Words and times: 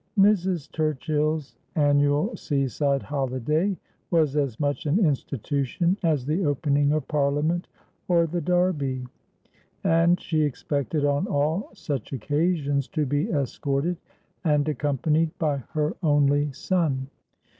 Mrs. 0.17 0.67
Turchill's 0.71 1.55
annual 1.75 2.35
sea 2.35 2.67
side 2.67 3.03
holiday 3.03 3.77
was 4.09 4.35
as 4.35 4.59
much 4.59 4.87
an 4.87 4.97
institution 5.05 5.95
as 6.01 6.25
the 6.25 6.43
opening 6.43 6.91
of 6.91 7.07
Parlia 7.07 7.43
ment, 7.45 7.67
or 8.07 8.25
the 8.25 8.41
Derby: 8.41 9.05
and 9.83 10.19
she 10.19 10.41
expected 10.41 11.05
on 11.05 11.27
all 11.27 11.69
such 11.75 12.13
occasions 12.13 12.87
to 12.87 13.05
be 13.05 13.29
escorted 13.29 13.97
and 14.43 14.67
accompanied 14.67 15.37
by 15.37 15.57
her 15.73 15.95
only 16.01 16.51
son. 16.51 17.07